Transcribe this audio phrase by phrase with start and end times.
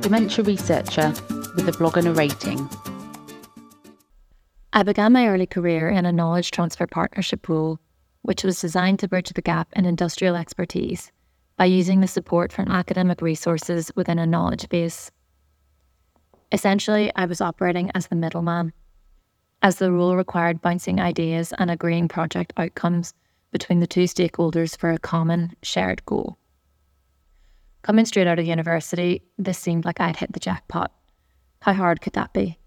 [0.00, 1.12] dementia researcher
[1.54, 2.68] with a blog and a rating.
[4.72, 7.78] I began my early career in a knowledge transfer partnership role,
[8.22, 11.12] which was designed to bridge the gap in industrial expertise
[11.56, 15.10] by using the support from academic resources within a knowledge base.
[16.50, 18.72] Essentially, I was operating as the middleman,
[19.62, 23.12] as the role required bouncing ideas and agreeing project outcomes
[23.52, 26.38] between the two stakeholders for a common, shared goal.
[27.82, 30.92] Coming straight out of university, this seemed like I'd hit the jackpot.
[31.62, 32.58] How hard could that be?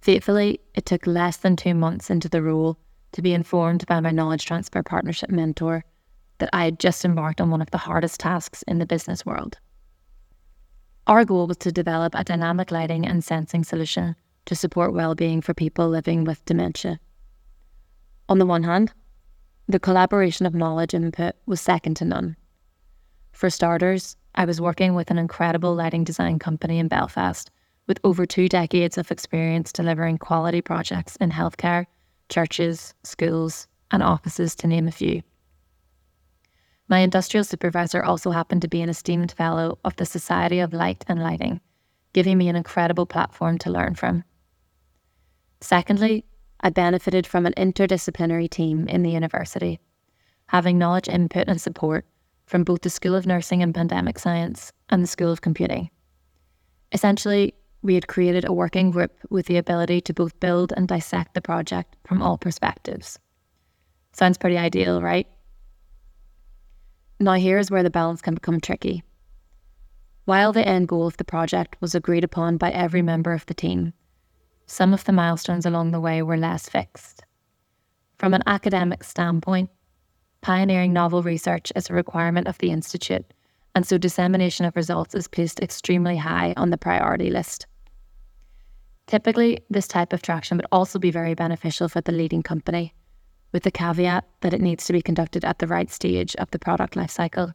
[0.00, 2.78] Faithfully, it took less than two months into the role
[3.12, 5.84] to be informed by my knowledge transfer partnership mentor
[6.38, 9.58] that I had just embarked on one of the hardest tasks in the business world.
[11.06, 15.54] Our goal was to develop a dynamic lighting and sensing solution to support well-being for
[15.54, 16.98] people living with dementia.
[18.28, 18.92] On the one hand,
[19.68, 22.36] the collaboration of knowledge input was second to none.
[23.34, 27.50] For starters, I was working with an incredible lighting design company in Belfast
[27.88, 31.86] with over two decades of experience delivering quality projects in healthcare,
[32.28, 35.22] churches, schools, and offices, to name a few.
[36.88, 41.04] My industrial supervisor also happened to be an esteemed fellow of the Society of Light
[41.08, 41.60] and Lighting,
[42.12, 44.22] giving me an incredible platform to learn from.
[45.60, 46.24] Secondly,
[46.60, 49.80] I benefited from an interdisciplinary team in the university,
[50.46, 52.06] having knowledge input and support
[52.46, 55.90] from both the School of Nursing and Paramedic Science and the School of Computing.
[56.92, 61.34] Essentially, we had created a working group with the ability to both build and dissect
[61.34, 63.18] the project from all perspectives.
[64.12, 65.26] Sounds pretty ideal, right?
[67.20, 69.02] Now, here's where the balance can become tricky.
[70.24, 73.54] While the end goal of the project was agreed upon by every member of the
[73.54, 73.92] team,
[74.66, 77.24] some of the milestones along the way were less fixed.
[78.16, 79.68] From an academic standpoint,
[80.44, 83.24] Pioneering novel research is a requirement of the Institute,
[83.74, 87.66] and so dissemination of results is placed extremely high on the priority list.
[89.06, 92.92] Typically, this type of traction would also be very beneficial for the leading company,
[93.52, 96.58] with the caveat that it needs to be conducted at the right stage of the
[96.58, 97.54] product lifecycle.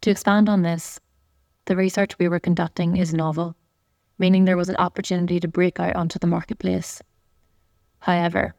[0.00, 1.00] To expand on this,
[1.66, 3.54] the research we were conducting is novel,
[4.18, 7.02] meaning there was an opportunity to break out onto the marketplace.
[7.98, 8.54] However,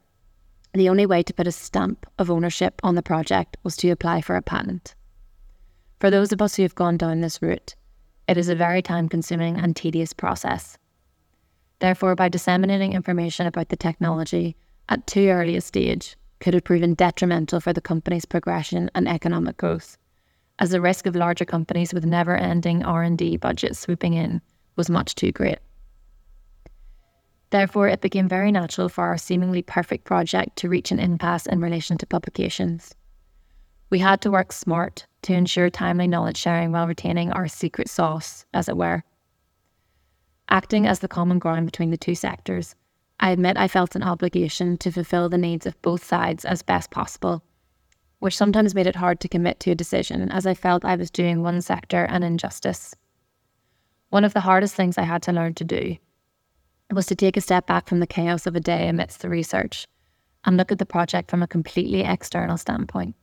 [0.80, 4.22] the only way to put a stamp of ownership on the project was to apply
[4.22, 4.96] for a patent.
[6.00, 7.76] For those of us who have gone down this route,
[8.28, 10.78] it is a very time consuming and tedious process.
[11.80, 14.56] Therefore, by disseminating information about the technology
[14.90, 19.58] at too early a stage could have proven detrimental for the company's progression and economic
[19.58, 19.98] growth,
[20.60, 24.42] as the risk of larger companies with never-ending R&D budgets swooping in
[24.76, 25.60] was much too great.
[27.54, 31.62] Therefore, it became very natural for our seemingly perfect project to reach an impasse in
[31.62, 32.96] relation to publications.
[33.92, 38.48] We had to work smart to ensure timely knowledge sharing while retaining our secret sauce,
[38.56, 39.04] as it were.
[40.50, 42.74] Acting as the common ground between the two sectors,
[43.20, 46.90] I admit I felt an obligation to fulfill the needs of both sides as best
[46.90, 47.44] possible,
[48.18, 51.12] which sometimes made it hard to commit to a decision as I felt I was
[51.12, 52.96] doing one sector an injustice.
[54.10, 55.98] One of the hardest things I had to learn to do
[56.94, 59.88] was to take a step back from the chaos of a day amidst the research
[60.46, 63.16] and look at the project from a completely external standpoint.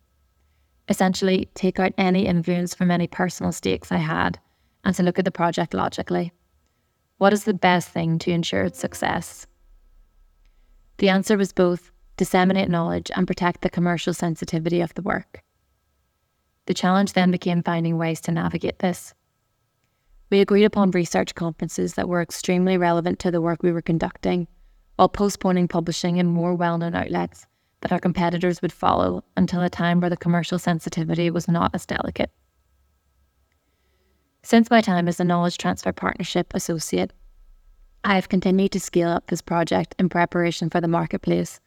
[0.89, 4.39] Essentially, take out any influence from any personal stakes I had
[4.85, 6.33] and to look at the project logically.
[7.19, 9.47] What is the best thing to ensure its success?
[10.99, 15.43] The answer was both disseminate knowledge and protect the commercial sensitivity of the work.
[16.67, 19.15] The challenge then became finding ways to navigate this.
[20.31, 24.47] We agreed upon research conferences that were extremely relevant to the work we were conducting,
[24.95, 27.47] while postponing publishing in more well known outlets
[27.81, 31.87] that our competitors would follow until a time where the commercial sensitivity was not as
[31.87, 32.31] delicate.
[34.43, 37.13] Since my time as a Knowledge Transfer Partnership Associate,
[38.05, 41.61] I have continued to scale up this project in preparation for the marketplace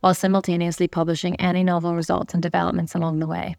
[0.00, 3.56] while simultaneously publishing any novel results and developments along the way.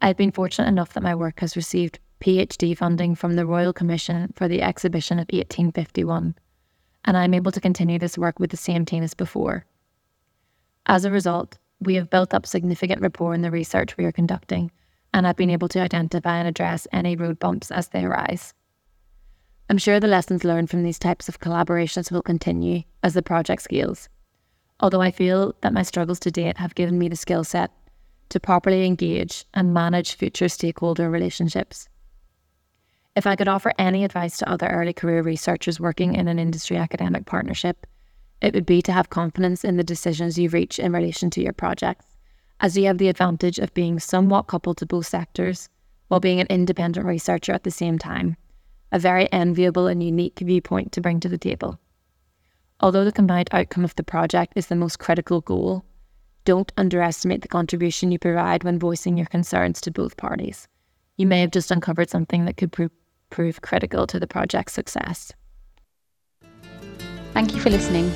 [0.00, 4.32] I've been fortunate enough that my work has received PhD funding from the Royal Commission
[4.34, 6.34] for the Exhibition of 1851,
[7.04, 9.66] and I'm able to continue this work with the same team as before.
[10.86, 14.72] As a result, we have built up significant rapport in the research we are conducting,
[15.12, 18.54] and I've been able to identify and address any road bumps as they arise.
[19.68, 23.60] I'm sure the lessons learned from these types of collaborations will continue as the project
[23.60, 24.08] scales,
[24.80, 27.70] although I feel that my struggles to date have given me the skill set
[28.30, 31.86] to properly engage and manage future stakeholder relationships.
[33.16, 36.76] If I could offer any advice to other early career researchers working in an industry
[36.76, 37.86] academic partnership,
[38.40, 41.52] it would be to have confidence in the decisions you reach in relation to your
[41.52, 42.16] projects,
[42.58, 45.68] as you have the advantage of being somewhat coupled to both sectors
[46.08, 48.36] while being an independent researcher at the same time,
[48.90, 51.78] a very enviable and unique viewpoint to bring to the table.
[52.80, 55.84] Although the combined outcome of the project is the most critical goal,
[56.44, 60.66] don't underestimate the contribution you provide when voicing your concerns to both parties.
[61.16, 62.90] You may have just uncovered something that could prove
[63.34, 65.32] prove critical to the project's success.
[67.32, 68.12] Thank you for listening.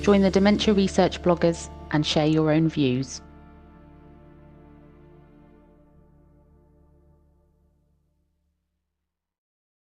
[0.00, 3.20] Join the Dementia Research bloggers and share your own views.